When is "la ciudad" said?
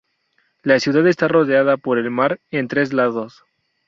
0.63-1.05